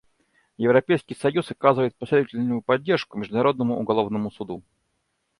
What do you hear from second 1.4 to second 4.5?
оказывает последовательную поддержку Международному уголовному